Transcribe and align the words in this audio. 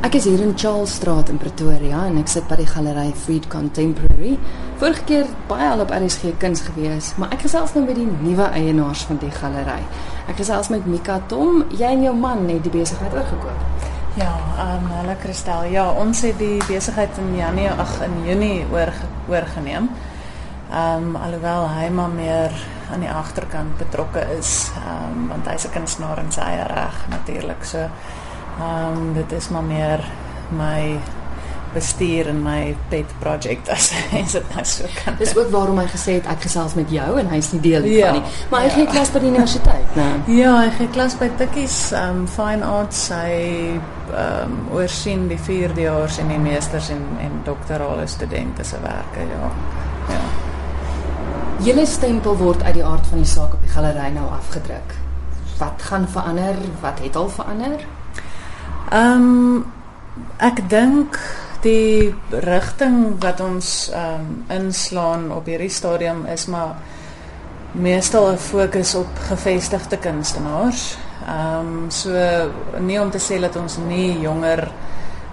Ek 0.00 0.14
is 0.16 0.24
hier 0.24 0.40
in 0.40 0.54
Charlesstraat 0.56 1.28
in 1.28 1.36
Pretoria 1.36 2.06
en 2.08 2.14
ek 2.22 2.30
sit 2.32 2.46
by 2.48 2.56
die 2.56 2.64
galery 2.64 3.10
Freed 3.12 3.44
Contemporary. 3.52 4.30
Vorige 4.80 5.02
keer 5.04 5.26
baie 5.50 5.66
al 5.68 5.82
op 5.84 5.90
RSG 5.92 6.30
Kuns 6.40 6.62
gewees, 6.64 7.10
maar 7.20 7.34
ek 7.36 7.42
gesels 7.44 7.74
nou 7.76 7.82
met 7.84 7.98
die 7.98 8.06
nuwe 8.08 8.46
eienaars 8.56 9.02
van 9.10 9.20
die 9.20 9.28
galery. 9.34 9.82
Ek 10.24 10.40
gesels 10.40 10.70
met 10.72 10.88
Mika 10.88 11.18
Tom. 11.28 11.66
Jy 11.76 11.90
en 11.98 12.04
jou 12.06 12.14
man 12.16 12.48
het 12.48 12.64
die 12.64 12.72
besigheid 12.72 13.12
oorgekoop. 13.12 13.90
Ja, 14.16 14.30
ehm 14.54 14.86
um, 14.86 14.88
hallo 14.94 15.18
Christel. 15.20 15.68
Ja, 15.74 15.84
ons 15.92 16.24
het 16.24 16.40
die 16.40 16.56
besigheid 16.64 17.20
in 17.20 17.36
Januarie, 17.36 17.84
ag 17.84 17.92
in 18.08 18.16
Junie 18.24 18.64
oor 18.72 18.94
oorgeneem. 19.28 19.90
Ehm 20.70 21.10
um, 21.10 21.20
alhoewel 21.20 21.68
hy 21.74 21.90
maar 21.92 22.16
meer 22.16 22.56
aan 22.88 23.04
die 23.04 23.12
agterkant 23.12 23.76
betrokke 23.84 24.24
is, 24.38 24.70
ehm 24.80 25.20
um, 25.20 25.28
want 25.36 25.52
hy's 25.52 25.68
'n 25.68 25.76
kunstenaar 25.76 26.24
in 26.24 26.32
sy 26.32 26.40
eie 26.40 26.64
reg 26.72 27.04
natuurlik. 27.12 27.68
So 27.68 27.90
ehm 28.60 28.96
um, 28.96 29.12
dit 29.14 29.32
is 29.32 29.48
maar 29.48 29.64
meer 29.64 30.04
my 30.48 31.00
bestuur 31.72 32.26
en 32.28 32.42
my 32.42 32.76
pet 32.88 33.12
project 33.18 33.68
as 33.70 33.90
is 34.22 34.32
dit 34.34 34.54
nou 34.54 34.64
so 34.66 34.88
kan. 35.04 35.14
Dis 35.18 35.36
ook 35.36 35.50
waarom 35.54 35.78
hy 35.78 35.86
gesê 35.90 36.16
het 36.18 36.26
ek 36.30 36.42
gesels 36.48 36.74
met 36.78 36.90
jou 36.90 37.08
en 37.20 37.30
hy's 37.30 37.52
nie 37.54 37.60
deel 37.62 37.86
Ja, 37.90 38.10
van 38.10 38.18
nie. 38.18 38.46
Maar 38.50 38.64
hy 38.64 38.70
ja. 38.70 38.74
gee 38.78 38.90
klas 38.90 39.12
by 39.14 39.22
die 39.22 39.30
universiteit, 39.30 39.96
né? 39.98 40.08
Ja, 40.34 40.56
hy 40.64 40.70
gee 40.78 40.90
klas 40.96 41.16
by 41.20 41.30
Tikkies, 41.38 41.78
um, 41.98 42.24
fine 42.30 42.66
arts. 42.66 43.04
Hy 43.14 43.78
um, 44.10 44.56
oorsien 44.74 45.28
die 45.30 45.38
4dejaars 45.38 46.18
en 46.22 46.34
die 46.34 46.40
meesters 46.42 46.90
en 46.94 47.06
en 47.22 47.38
doktorale 47.46 48.08
studente 48.10 48.66
se 48.66 48.80
werke, 48.82 49.28
ja. 49.30 49.52
Ja. 50.10 50.24
Julle 51.60 51.84
stempel 51.86 52.38
word 52.40 52.62
uit 52.64 52.74
die 52.78 52.84
aard 52.86 53.06
van 53.12 53.20
die 53.20 53.28
saak 53.28 53.54
op 53.54 53.62
die 53.62 53.70
galery 53.70 54.10
nou 54.14 54.26
afgedruk. 54.32 54.96
Wat 55.60 55.82
gaan 55.90 56.06
verander? 56.08 56.56
Wat 56.80 57.02
het 57.04 57.16
al 57.20 57.28
verander? 57.28 57.84
Ehm 58.90 59.22
um, 59.22 59.66
ek 60.42 60.64
dink 60.66 61.14
die 61.62 62.10
rigting 62.42 63.20
wat 63.22 63.38
ons 63.40 63.68
ehm 63.94 64.24
um, 64.24 64.32
inslaan 64.50 65.28
op 65.30 65.46
hierdie 65.46 65.70
stadium 65.70 66.24
is 66.26 66.48
maar 66.50 66.74
meestal 67.72 68.32
'n 68.32 68.36
fokus 68.36 68.94
op 68.94 69.22
gevestigde 69.28 69.96
kunstenaars. 69.96 70.98
Ehm 71.26 71.68
um, 71.68 71.90
so 71.90 72.10
nie 72.80 73.00
om 73.00 73.10
te 73.10 73.18
sê 73.18 73.40
dat 73.40 73.56
ons 73.56 73.76
nie 73.76 74.20
jonger 74.20 74.68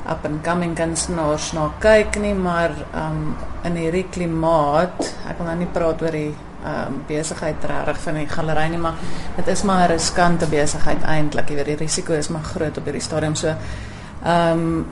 up 0.09 0.25
and 0.25 0.43
coming 0.43 0.75
kunstenaars 0.75 1.53
na 1.53 1.71
kyk 1.79 2.19
nie, 2.21 2.33
maar 2.33 2.71
ehm 2.93 3.11
um, 3.11 3.35
in 3.63 3.75
hierdie 3.75 4.07
klimaat, 4.09 5.15
ek 5.29 5.37
wil 5.37 5.47
nou 5.47 5.57
nie 5.57 5.73
praat 5.73 6.01
oor 6.01 6.11
die 6.11 6.35
um, 6.65 7.01
besigheid 7.07 7.65
reg 7.65 7.99
van 7.99 8.13
die 8.13 8.27
galery 8.27 8.67
nie, 8.69 8.77
maar 8.81 8.93
dit 9.35 9.47
is 9.47 9.63
maar 9.63 9.87
'n 9.87 9.91
riskante 9.91 10.47
besigheid 10.47 11.03
eintlik. 11.03 11.49
Jy 11.49 11.55
weet 11.55 11.65
die 11.65 11.75
risiko 11.75 12.13
is 12.13 12.27
maar 12.27 12.43
groot 12.43 12.77
op 12.77 12.83
hierdie 12.83 13.01
stadium. 13.01 13.35
So 13.35 13.47
ehm 14.23 14.51
um, 14.51 14.85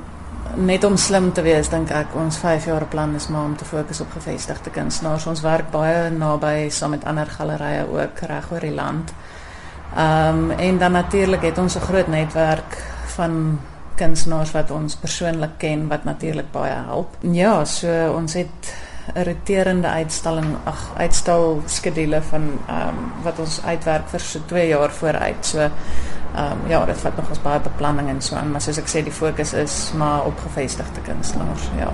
net 0.55 0.83
om 0.83 0.97
slim 0.97 1.31
te 1.33 1.41
wees 1.41 1.69
dink 1.69 1.89
ek 1.91 2.15
ons 2.15 2.37
5 2.37 2.65
jaar 2.65 2.85
plan 2.85 3.15
is 3.15 3.27
maar 3.27 3.43
om 3.43 3.55
te 3.57 3.65
fokus 3.65 4.01
op 4.01 4.11
gevestigde 4.11 4.69
kunstenaars. 4.69 5.25
Ons 5.25 5.41
werk 5.41 5.71
baie 5.71 6.09
naby 6.09 6.69
saam 6.69 6.89
met 6.89 7.05
ander 7.05 7.25
gallerye 7.25 7.85
ook 7.91 8.19
reg 8.19 8.51
oor 8.51 8.59
die 8.59 8.73
land. 8.73 9.13
Ehm 9.95 10.51
um, 10.51 10.51
en 10.51 10.77
dan 10.77 10.91
natuurlik 10.91 11.41
het 11.41 11.57
ons 11.57 11.75
'n 11.75 11.79
groot 11.79 12.07
netwerk 12.07 12.83
van 13.05 13.59
kunstenaars 13.95 14.51
wat 14.51 14.71
ons 14.71 14.95
persoonlik 14.95 15.57
ken 15.57 15.87
wat 15.87 16.03
natuurlik 16.03 16.51
baie 16.51 16.73
help. 16.87 17.15
Ja, 17.19 17.65
so 17.65 18.11
ons 18.15 18.33
het 18.33 18.73
'n 19.13 19.23
roterende 19.23 19.87
uitstalling, 19.87 20.55
ag 20.63 20.91
uitstal 20.97 21.61
skedule 21.65 22.21
van 22.21 22.49
ehm 22.67 22.87
um, 22.87 23.11
wat 23.23 23.39
ons 23.39 23.61
uitwerk 23.65 24.09
vir 24.09 24.19
so 24.19 24.39
2 24.45 24.67
jaar 24.67 24.91
vooruit. 24.91 25.45
So 25.45 25.59
ehm 25.59 25.71
um, 26.51 26.69
ja, 26.69 26.85
dit 26.85 26.97
vat 26.97 27.15
nog 27.15 27.29
ons 27.29 27.41
baie 27.41 27.59
beplanning 27.59 28.09
en 28.09 28.21
so 28.21 28.35
aan, 28.35 28.51
maar 28.51 28.61
soos 28.61 28.77
ek 28.77 28.89
sê 28.91 29.03
die 29.03 29.13
fokus 29.13 29.53
is 29.53 29.91
maar 29.95 30.25
op 30.25 30.39
gevestigde 30.43 31.01
kunstenaars, 31.05 31.69
ja. 31.79 31.91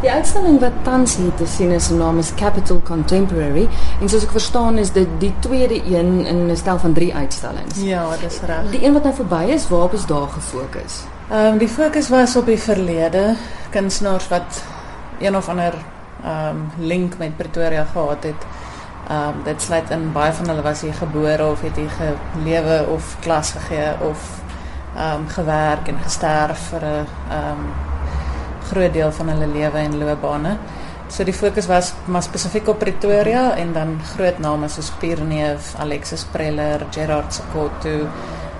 Die 0.00 0.10
uitstalling 0.10 0.60
wat 0.60 0.72
tans 0.82 1.16
hier 1.16 1.34
te 1.34 1.46
sien 1.46 1.70
is, 1.70 1.86
se 1.86 1.94
naam 1.94 2.18
is 2.18 2.34
Capital 2.34 2.80
Contemporary 2.84 3.68
en 4.00 4.08
soos 4.08 4.24
ek 4.24 4.32
verstaan 4.34 4.78
is 4.78 4.92
dit 4.92 5.08
die 5.20 5.32
tweede 5.40 5.82
een 5.84 6.26
in 6.26 6.46
'n 6.50 6.56
stel 6.56 6.78
van 6.78 6.92
3 6.92 7.14
uitstallings. 7.14 7.82
Ja, 7.82 8.06
dis 8.20 8.40
reg. 8.46 8.70
Die 8.70 8.84
een 8.84 8.92
wat 8.92 9.02
nou 9.02 9.14
verby 9.14 9.44
is, 9.54 9.68
waarop 9.68 9.92
is 9.92 10.06
daar 10.06 10.28
gefokus? 10.28 11.04
Ehm 11.30 11.52
um, 11.52 11.58
die 11.58 11.68
fokus 11.68 12.08
was 12.08 12.36
op 12.36 12.46
die 12.46 12.58
verlede, 12.58 13.36
kunstenaars 13.70 14.28
wat 14.28 14.64
een 15.18 15.36
of 15.36 15.48
ander 15.48 15.74
um, 16.26 16.70
link 16.78 17.18
met 17.18 17.36
Pretoria 17.36 17.84
gehad 17.84 18.22
het. 18.22 18.46
Um, 19.10 19.42
dit 19.44 19.62
sluit 19.62 19.90
in 19.90 20.12
baie 20.12 20.32
van 20.32 20.48
hulle 20.48 20.62
was 20.62 20.80
hier 20.82 20.94
gebore 20.94 21.46
of 21.46 21.60
het 21.62 21.76
hier 21.76 21.92
gelewe 22.34 22.86
of 22.90 23.16
klas 23.20 23.52
gegee 23.54 23.92
of 24.02 24.40
um, 24.98 25.28
gewerk 25.28 25.88
en 25.88 26.00
gesterf 26.02 26.58
vir 26.70 26.82
'n 26.82 27.06
um, 27.32 27.62
groot 28.70 28.92
deel 28.92 29.12
van 29.12 29.28
hulle 29.28 29.46
lewe 29.46 29.78
en 29.78 29.98
loopbane. 29.98 30.56
So 31.08 31.24
die 31.24 31.34
fokus 31.34 31.66
was 31.66 31.92
maar 32.04 32.22
spesifiek 32.22 32.68
op 32.68 32.78
Pretoria 32.78 33.54
en 33.56 33.72
dan 33.72 34.00
groot 34.16 34.38
name 34.38 34.68
soos 34.68 34.90
Pierneef, 34.98 35.74
Alexis 35.78 36.24
Preller, 36.24 36.86
Gerard 36.90 37.34
Sekoto, 37.34 38.08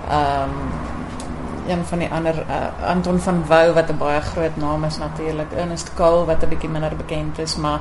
ehm 0.09 0.43
um, 0.43 0.96
een 1.69 1.85
van 1.85 1.99
die 1.99 2.09
ander 2.11 2.35
uh, 2.35 2.89
Anton 2.89 3.19
van 3.19 3.47
Wouw 3.47 3.73
wat 3.73 3.91
'n 3.91 3.99
baie 3.99 4.21
groot 4.21 4.57
naam 4.57 4.85
is 4.85 4.99
natuurlik. 4.99 5.53
Ernest 5.53 5.95
Cole 5.95 6.25
wat 6.25 6.43
'n 6.43 6.49
bietjie 6.49 6.69
minder 6.69 6.97
bekend 6.97 7.39
is, 7.39 7.57
maar 7.57 7.81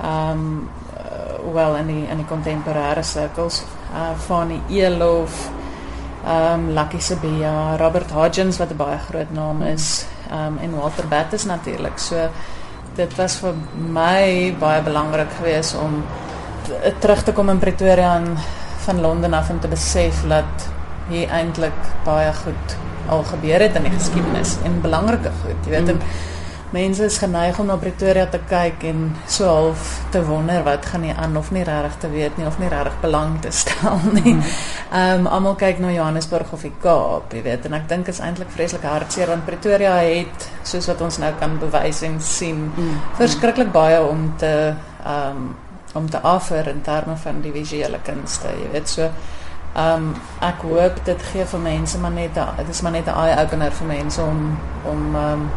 ehm 0.00 0.30
um, 0.30 0.68
uh, 0.96 1.52
wel 1.52 1.76
in 1.76 1.86
die 1.86 2.06
in 2.08 2.16
die 2.16 2.26
kontemporêre 2.26 3.02
sirkels, 3.02 3.64
uh 3.92 4.18
Fanny 4.18 4.60
Elof, 4.68 5.50
ehm 6.24 6.52
um, 6.52 6.70
Lucky 6.70 7.00
Sabia, 7.00 7.76
Robert 7.76 8.10
Hodgins 8.10 8.58
wat 8.58 8.70
'n 8.70 8.76
baie 8.76 8.98
groot 8.98 9.30
naam 9.30 9.62
is, 9.62 10.06
ehm 10.30 10.46
um, 10.46 10.58
en 10.58 10.76
Walter 10.80 11.08
Battis 11.08 11.44
natuurlik. 11.44 11.98
So 11.98 12.28
dit 12.94 13.16
was 13.16 13.36
vir 13.36 13.54
my 13.92 14.54
baie 14.58 14.82
belangrik 14.82 15.30
geweest 15.38 15.76
om 15.76 16.04
terug 16.98 17.22
te 17.22 17.32
kom 17.32 17.48
in 17.48 17.58
Pretoria 17.58 18.16
en 18.16 18.36
van 18.76 19.00
Londen 19.00 19.34
af 19.34 19.48
en 19.48 19.58
te 19.58 19.68
besef 19.68 20.26
dat 20.28 20.68
hier 21.08 21.28
eintlik 21.28 21.78
baie 22.04 22.32
goed 22.32 22.76
al 23.08 23.24
gebeur 23.24 23.60
het 23.60 23.76
in 23.78 23.86
die 23.88 23.92
geskiedenis 23.94 24.56
en 24.64 24.80
belangrike 24.84 25.32
goed. 25.42 25.58
Jy 25.64 25.74
weet, 25.74 25.92
mm. 25.94 26.34
mense 26.74 27.04
is 27.06 27.18
geneig 27.22 27.58
om 27.62 27.68
na 27.70 27.76
Pretoria 27.80 28.26
te 28.26 28.40
kyk 28.50 28.82
en 28.88 29.02
so 29.30 29.46
half 29.46 29.92
te 30.10 30.22
wonder 30.26 30.64
wat 30.66 30.86
gaan 30.90 31.04
nie 31.06 31.14
aan 31.14 31.36
of 31.38 31.52
nie 31.54 31.62
regtig 31.64 32.00
te 32.02 32.10
weet 32.10 32.36
nie 32.36 32.46
of 32.46 32.58
nie 32.58 32.70
regtig 32.72 32.96
belang 33.00 33.36
te 33.42 33.52
stel 33.54 34.00
nie. 34.18 34.34
Ehm 34.34 35.26
um, 35.26 35.28
almal 35.38 35.54
kyk 35.60 35.78
na 35.82 35.92
Johannesburg 35.94 36.52
of 36.52 36.64
die 36.66 36.72
Kaap, 36.82 37.32
jy 37.32 37.44
weet, 37.46 37.68
en 37.68 37.78
ek 37.78 37.88
dink 37.88 38.10
is 38.12 38.20
eintlik 38.20 38.50
vreeslik 38.54 38.84
hartseer 38.86 39.30
want 39.32 39.46
Pretoria 39.46 39.94
het 40.02 40.50
soos 40.66 40.90
wat 40.90 41.06
ons 41.06 41.20
nou 41.22 41.32
kan 41.40 41.56
bewys 41.62 42.02
en 42.06 42.20
sien, 42.20 42.66
mm. 42.74 42.98
verskriklik 43.20 43.72
baie 43.72 44.02
om 44.02 44.32
te 44.42 44.52
ehm 45.04 45.46
um, 45.46 45.54
om 45.96 46.10
te 46.10 46.20
offer 46.22 46.68
in 46.68 46.82
terme 46.84 47.16
van 47.16 47.38
die 47.40 47.52
visuele 47.54 47.98
kunste, 48.04 48.50
jy 48.52 48.66
weet, 48.74 48.90
so 48.90 49.06
Ehm 49.76 49.94
um, 50.08 50.14
ek 50.40 50.62
hoop 50.64 51.04
dit 51.04 51.22
gee 51.32 51.44
vir 51.44 51.60
mense 51.60 51.98
maar 51.98 52.10
net 52.16 52.34
dit 52.56 52.68
is 52.70 52.80
maar 52.82 52.92
net 52.92 53.06
'n 53.06 53.18
eye 53.24 53.36
opener 53.44 53.72
vir 53.72 53.86
mense 53.86 54.20
om 54.22 54.58
om 54.84 55.14
ehm 55.16 55.32
um, 55.32 55.48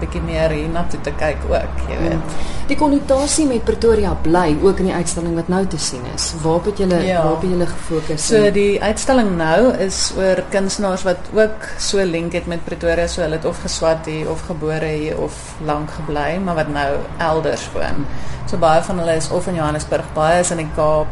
bietjie 0.00 0.20
meer 0.20 0.52
hiernatoe 0.52 1.00
te 1.00 1.12
kyk 1.18 1.44
ook, 1.48 1.78
jy 1.88 1.96
weet. 2.00 2.34
Die 2.68 2.76
konnotasie 2.76 3.46
met 3.46 3.64
Pretoria 3.64 4.10
bly 4.22 4.56
ook 4.62 4.78
in 4.82 4.90
die 4.90 4.94
uitstalling 4.94 5.34
wat 5.38 5.48
nou 5.48 5.62
te 5.66 5.78
sien 5.78 6.02
is. 6.14 6.34
Waarop 6.42 6.64
het 6.64 6.78
julle 6.78 6.98
Ja. 7.06 7.22
waarop 7.22 7.40
het 7.40 7.50
julle 7.50 7.66
gefokus? 7.66 8.26
So 8.26 8.50
die 8.50 8.82
uitstalling 8.82 9.36
nou 9.36 9.72
is 9.86 10.12
oor 10.18 10.42
kunstenaars 10.50 11.02
wat 11.02 11.16
ook 11.32 11.68
so 11.78 12.04
link 12.04 12.32
het 12.32 12.46
met 12.46 12.64
Pretoria, 12.64 13.06
so 13.06 13.22
hulle 13.22 13.34
het 13.36 13.44
of 13.44 13.62
geswat 13.62 14.06
hier 14.06 14.30
of 14.30 14.40
gebore 14.46 14.86
hier 14.86 15.18
of 15.18 15.32
lank 15.64 15.90
gebly, 15.90 16.38
maar 16.44 16.54
wat 16.54 16.68
nou 16.68 16.96
elders 17.18 17.68
woon. 17.72 18.06
So 18.46 18.56
baie 18.56 18.82
van 18.82 18.98
hulle 18.98 19.16
is 19.16 19.30
of 19.30 19.46
in 19.46 19.54
Johannesburg, 19.54 20.04
baie 20.14 20.40
is 20.40 20.50
in 20.50 20.56
die 20.56 20.70
Kaap. 20.76 21.06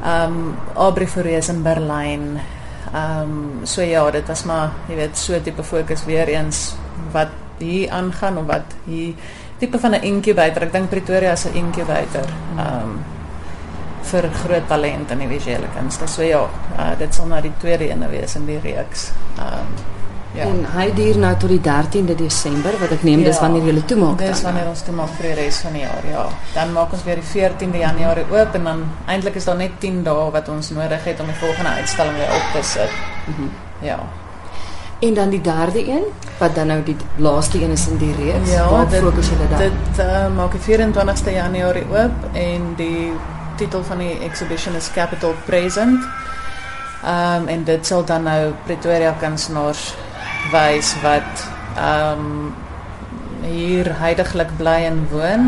Ehm 0.00 0.32
um, 0.32 0.56
Aubrey 0.74 1.06
Fourie 1.06 1.36
is 1.36 1.48
in 1.48 1.62
Berlyn. 1.62 2.40
Ehm 2.92 3.20
um, 3.20 3.66
so 3.66 3.82
ja, 3.82 4.10
dit 4.10 4.26
was 4.26 4.44
maar, 4.44 4.72
jy 4.88 4.96
weet, 4.96 5.18
so 5.18 5.40
tipe 5.40 5.62
fokus 5.62 6.04
weer 6.04 6.28
eens 6.28 6.74
wat 7.12 7.28
hier 7.58 7.90
aangaan 7.90 8.38
of 8.38 8.46
wat 8.46 8.74
hier 8.84 9.14
tipe 9.58 9.78
van 9.78 9.94
'n 9.94 10.02
incubator. 10.02 10.62
Ek 10.62 10.72
dink 10.72 10.90
Pretoria 10.90 11.32
is 11.32 11.44
'n 11.44 11.54
incubator. 11.54 12.28
Ehm 12.56 12.82
um, 12.82 13.04
vir 14.02 14.30
groot 14.32 14.68
talent 14.68 15.10
in 15.10 15.18
die 15.18 15.28
visuele 15.28 15.68
kunste. 15.76 16.06
So 16.06 16.22
ja, 16.22 16.48
uh, 16.78 16.92
dit 16.98 17.14
sal 17.14 17.26
nou 17.26 17.40
die 17.40 17.52
tweede 17.58 17.88
ene 17.90 18.08
wees 18.08 18.36
in 18.36 18.46
die 18.46 18.58
reeks. 18.58 19.12
Ehm 19.38 19.60
um, 19.60 19.98
ja. 20.34 20.44
En 20.44 20.66
hy 20.76 20.92
duur 20.94 21.18
nou 21.18 21.36
tot 21.36 21.48
die 21.48 21.60
13de 21.60 22.14
Desember 22.14 22.72
wat 22.80 22.90
ek 22.90 23.02
neem 23.02 23.22
dis 23.22 23.34
Ja. 23.36 23.40
wanneer 23.40 23.62
julle 23.64 23.84
toemaak. 23.84 24.18
Dis 24.18 24.40
dan, 24.42 24.52
wanneer 24.52 24.68
ons 24.68 24.82
toe 24.82 24.94
maak 24.94 25.08
vir 25.18 25.22
die 25.34 25.34
res 25.44 25.56
van 25.64 25.72
die 25.72 25.80
jaar, 25.82 26.04
ja. 26.10 26.26
Dan 26.54 26.72
maak 26.72 26.92
ons 26.92 27.04
weer 27.04 27.14
die 27.20 27.28
14de 27.32 27.78
Januarie 27.78 28.24
oop 28.30 28.54
en 28.54 28.64
dan 28.64 28.84
eintlik 29.06 29.34
is 29.34 29.44
daar 29.44 29.56
net 29.56 29.70
10 29.78 30.02
dae 30.04 30.30
wat 30.30 30.48
ons 30.48 30.70
nodig 30.70 31.04
het 31.04 31.20
om 31.20 31.26
die 31.26 31.34
volgende 31.40 31.70
uitstalling 31.70 32.16
weer 32.16 32.30
op 32.36 32.46
te 32.52 32.62
sit. 32.68 32.90
Mhm. 33.26 33.48
Ja. 33.80 33.98
En 35.00 35.14
dan 35.14 35.30
die 35.30 35.40
derde 35.40 35.88
een 35.88 36.04
wat 36.38 36.54
dan 36.54 36.66
nou 36.66 36.82
die 36.82 36.96
laaste 37.16 37.62
een 37.62 37.70
is 37.70 37.86
in 37.88 37.96
die 37.98 38.14
reeks. 38.14 38.50
Ja, 38.52 38.68
Waar 38.70 38.88
dit- 38.88 39.00
fokus 39.00 39.28
julle 39.28 39.48
dan? 39.48 39.58
Dit 39.58 40.04
uh, 40.04 40.26
maak 40.36 40.52
die 40.52 40.60
24ste 40.60 41.32
Januarie 41.32 41.84
oop 41.90 42.12
en 42.32 42.72
die 42.76 43.12
titel 43.56 43.82
van 43.84 43.98
die 43.98 44.18
exhibition 44.18 44.74
is 44.74 44.90
Capital 44.92 45.34
Present. 45.46 46.04
Ehm 47.04 47.42
um, 47.42 47.48
en 47.48 47.64
dit 47.64 47.86
sal 47.86 48.04
dan 48.04 48.22
nou 48.22 48.52
Pretoria 48.64 49.14
kunstenaars 49.20 49.94
wys 50.52 50.94
wat 51.04 51.46
ehm 51.76 52.18
um, 52.18 52.54
hier 53.40 53.88
heidaglik 53.98 54.50
bly 54.56 54.84
en 54.86 55.06
woon 55.10 55.46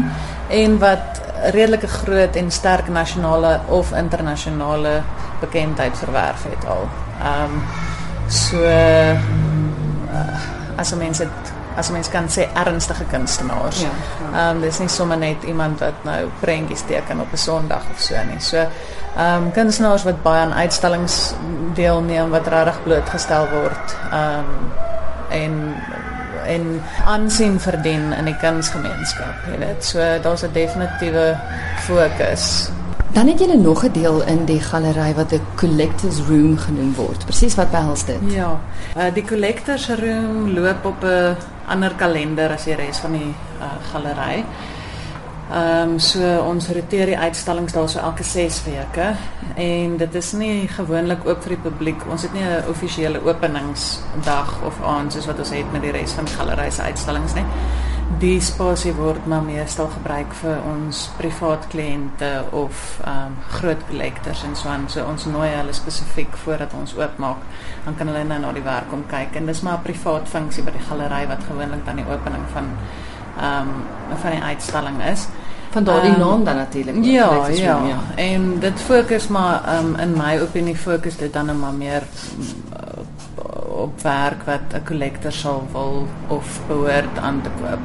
en 0.49 0.79
wat 0.79 1.21
redelike 1.53 1.87
groot 1.89 2.37
en 2.37 2.51
sterk 2.51 2.89
nasionale 2.89 3.61
of 3.69 3.93
internasionale 3.93 5.03
bekendheid 5.41 5.99
verwerf 5.99 6.45
het 6.51 6.67
al. 6.67 6.89
Ehm 7.21 7.57
um, 7.57 7.63
so 8.29 8.63
uh, 8.63 9.17
as 10.77 10.95
mense 10.95 11.23
dit 11.25 11.53
as 11.77 11.91
mens 11.91 12.09
kan 12.09 12.29
sê 12.29 12.49
ernstige 12.55 13.05
kunstenaars. 13.11 13.81
Ja. 13.81 13.89
Ehm 13.89 14.35
ja. 14.35 14.51
um, 14.51 14.61
dis 14.61 14.79
nie 14.79 14.89
sommer 14.89 15.19
net 15.19 15.43
iemand 15.43 15.81
wat 15.81 16.05
nou 16.05 16.29
prentjies 16.41 16.83
teken 16.89 17.21
op 17.21 17.33
'n 17.33 17.37
Sondag 17.37 17.83
of 17.93 18.01
so 18.01 18.15
nie. 18.31 18.41
So 18.41 18.57
ehm 18.57 19.43
um, 19.43 19.53
kunstenaars 19.53 20.03
wat 20.03 20.23
baie 20.23 20.41
aan 20.41 20.55
uitstallings 20.55 21.35
deelneem 21.75 22.31
wat 22.31 22.47
regtig 22.47 22.83
blootgestel 22.83 23.49
word. 23.49 23.97
Ehm 24.13 24.39
um, 24.39 24.73
en 25.31 25.75
en 26.47 26.83
aansien 27.07 27.61
verdien 27.61 28.13
in 28.13 28.25
die 28.25 28.37
kunsgemeenskap, 28.37 29.35
jy 29.47 29.59
weet. 29.59 29.85
So 29.85 29.99
daar's 30.23 30.43
'n 30.43 30.53
definitiewe 30.53 31.37
fokus 31.77 32.71
Dan 33.13 33.29
het 33.29 33.41
jy 33.41 33.55
nog 33.55 33.85
'n 33.85 33.93
deel 33.93 34.23
in 34.23 34.45
die 34.45 34.61
galery 34.61 35.15
wat 35.15 35.33
'n 35.33 35.41
collectors 35.55 36.19
room 36.29 36.59
genoem 36.59 36.95
word. 36.95 37.25
Presies 37.25 37.55
wat 37.55 37.71
behels 37.71 38.05
dit? 38.05 38.17
Ja. 38.25 38.61
Uh, 38.97 39.03
die 39.15 39.25
collectors 39.25 39.89
room 39.89 40.53
loop 40.53 40.85
op 40.85 41.03
'n 41.05 41.37
ander 41.67 41.93
kalender 41.95 42.51
as 42.51 42.65
die 42.65 42.75
res 42.75 42.99
van 42.99 43.13
die 43.13 43.35
uh, 43.61 43.65
galery. 43.93 44.45
Ehm 45.51 45.89
um, 45.89 45.99
so 45.99 46.39
ons 46.49 46.69
roteer 46.69 47.07
die 47.07 47.19
uitstallings 47.19 47.73
daar 47.73 47.89
so 47.89 47.99
elke 47.99 48.23
6 48.23 48.63
weke 48.65 49.15
en 49.55 49.97
dit 49.97 50.15
is 50.15 50.33
nie 50.33 50.69
gewoonlik 50.69 51.27
oop 51.27 51.43
vir 51.43 51.49
die 51.49 51.71
publiek. 51.71 52.03
Ons 52.11 52.23
het 52.23 52.33
nie 52.33 52.43
'n 52.43 52.69
offisiële 52.69 53.25
openingsdag 53.25 54.63
of 54.65 54.83
aand 54.85 55.13
soos 55.13 55.27
wat 55.27 55.39
ons 55.39 55.51
het 55.51 55.73
met 55.73 55.83
die 55.83 55.91
res 55.91 56.13
van 56.13 56.25
die 56.25 56.35
galery 56.35 56.71
se 56.71 56.83
uitstallings 56.83 57.35
nie 57.35 57.45
die 58.21 58.41
spasie 58.41 58.93
word 58.97 59.27
maar 59.31 59.43
meestal 59.45 59.89
gebruik 59.93 60.33
vir 60.41 60.59
ons 60.69 61.05
privaat 61.19 61.67
kliënte 61.73 62.31
of 62.51 62.81
ehm 63.05 63.33
um, 63.33 63.37
groot 63.57 63.87
collectors 63.89 64.43
en 64.49 64.57
so 64.57 64.69
aan. 64.69 64.89
So 64.89 65.05
ons 65.05 65.27
nooi 65.27 65.49
hulle 65.49 65.73
spesifiek 65.77 66.37
voordat 66.45 66.75
ons 66.79 66.97
oopmaak, 66.99 67.45
dan 67.85 67.97
kan 67.99 68.11
hulle 68.11 68.25
nou 68.25 68.41
na 68.43 68.53
die 68.53 68.65
werk 68.67 68.91
kom 68.91 69.05
kyk 69.09 69.37
en 69.37 69.47
dis 69.47 69.63
maar 69.63 69.79
'n 69.79 69.87
privaat 69.89 70.29
funksie 70.29 70.65
by 70.65 70.75
die 70.77 70.87
galery 70.89 71.27
wat 71.29 71.47
gewoonlik 71.49 71.85
dan 71.87 71.97
die 71.97 72.09
opening 72.09 72.45
van 72.53 72.69
ehm 73.39 73.69
um, 73.69 74.19
van 74.23 74.31
die 74.31 74.43
uitstalling 74.43 75.03
is. 75.13 75.29
Van 75.71 75.85
daardie 75.85 76.13
um, 76.13 76.19
naam 76.19 76.45
dan 76.45 76.57
natuurlik. 76.57 77.05
Ja, 77.05 77.49
ja, 77.49 77.81
ja. 77.85 77.99
En 78.17 78.59
dit 78.61 78.81
fokus 78.81 79.29
maar 79.29 79.65
ehm 79.65 79.87
um, 79.87 79.97
in 79.97 80.17
my 80.17 80.39
opinie 80.41 80.77
fokus 80.77 81.17
dit 81.17 81.33
dan 81.33 81.47
nou 81.47 81.59
maar 81.59 81.73
meer 81.75 82.03
op 83.83 84.01
werk 84.03 84.43
wat 84.45 84.67
'n 84.75 84.85
collector 84.85 85.33
sal 85.33 85.69
wil 85.73 86.07
of 86.27 86.61
behoort 86.67 87.19
aan 87.19 87.41
te 87.43 87.51
koop. 87.61 87.81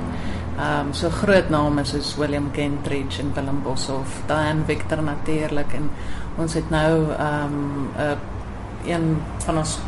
Ehm 0.57 0.87
um, 0.87 0.93
so 0.93 1.09
groot 1.09 1.49
name 1.49 1.83
soos 1.85 2.15
William 2.17 2.51
Kentridge 2.51 3.21
en 3.21 3.33
Willem 3.33 3.61
Boshoff, 3.63 4.21
Diane 4.25 4.63
Victor 4.65 5.03
natuurlik 5.03 5.73
en 5.73 5.89
ons 6.37 6.53
het 6.53 6.69
nou 6.69 7.11
ehm 7.13 7.53
um, 7.53 7.89
'n 7.97 8.17
een 8.85 9.21
van 9.45 9.57
ons 9.57 9.79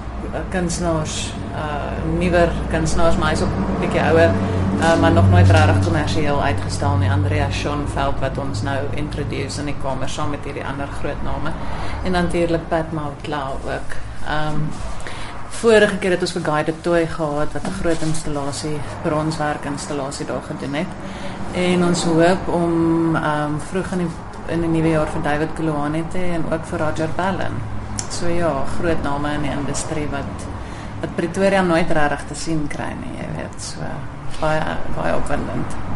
kunstenaars, 0.50 1.33
uh 1.56 2.19
nuwer 2.19 2.51
kunstenaars, 2.69 3.18
maar 3.18 3.30
hy's 3.30 3.42
ook 3.42 3.56
'n 3.56 3.80
bietjie 3.80 4.01
ouer, 4.01 4.31
uh, 4.80 5.00
maar 5.00 5.12
nog 5.12 5.30
nooit 5.30 5.50
regtig 5.50 5.83
kommersieel 5.83 6.44
uitgestel 6.44 6.98
nie, 6.98 7.12
Andrea 7.12 7.48
Schonfeld 7.51 8.19
wat 8.19 8.38
ons 8.38 8.62
nou 8.62 8.77
introduce 8.94 9.60
in 9.60 9.66
die 9.66 9.75
kamer 9.81 10.10
saam 10.10 10.30
met 10.30 10.44
hierdie 10.44 10.66
ander 10.66 10.88
groot 10.88 11.24
name. 11.24 11.51
En 12.04 12.12
natuurlik 12.12 12.68
Pat 12.68 12.92
Mountlaw 12.92 13.51
ook. 13.66 13.92
Ehm 14.27 14.54
um, 14.54 14.69
vorige 15.59 15.97
keer 16.00 16.15
het 16.15 16.23
ons 16.23 16.33
vir 16.38 16.44
Guided 16.45 16.77
Toy 16.83 17.01
gehad 17.07 17.53
wat 17.56 17.67
'n 17.67 17.79
groot 17.81 18.01
installasie, 18.01 18.77
bronswerk 19.03 19.65
installasie 19.65 20.25
daar 20.25 20.45
gedoen 20.47 20.73
het. 20.73 20.91
En 21.53 21.83
ons 21.83 22.03
hoop 22.03 22.47
om 22.47 23.15
ehm 23.15 23.53
um, 23.53 23.59
vroeg 23.59 23.91
in 23.91 23.97
die 23.97 24.11
in 24.47 24.61
die 24.61 24.69
nuwe 24.69 24.89
jaar 24.89 25.07
vir 25.07 25.21
David 25.21 25.53
Koloane 25.56 26.03
te 26.11 26.17
en 26.17 26.45
ook 26.51 26.65
vir 26.65 26.79
Roger 26.79 27.09
Bellen. 27.15 27.56
So 28.09 28.27
ja, 28.27 28.63
groot 28.79 29.03
name 29.03 29.33
in 29.33 29.41
die 29.41 29.51
industrie 29.51 30.07
wat 30.11 30.47
wat 31.01 31.15
Pretoria 31.15 31.61
nooit 31.61 31.91
regtig 31.91 32.25
te 32.27 32.35
sien 32.35 32.67
kry 32.67 32.91
nie, 33.03 33.13
jy 33.21 33.29
weet. 33.35 33.61
So 33.61 33.79
baie 34.39 34.61
baie 34.95 35.15
opwindend. 35.15 35.88